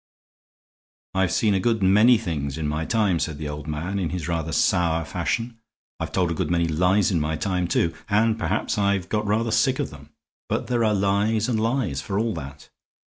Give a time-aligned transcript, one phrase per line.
[1.13, 4.27] "I've seen a good many things in my time," said the old man, in his
[4.27, 5.59] rather sour fashion.
[5.99, 9.51] "I've told a good many lies in my time, too, and perhaps I've got rather
[9.51, 10.09] sick of them.
[10.49, 12.69] But there are lies and lies, for all that.